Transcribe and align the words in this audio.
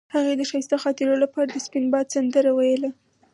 هغې 0.15 0.33
د 0.37 0.41
ښایسته 0.49 0.77
خاطرو 0.83 1.15
لپاره 1.23 1.47
د 1.49 1.57
سپین 1.65 1.85
باد 1.93 2.05
سندره 2.15 2.51
ویله. 2.53 2.89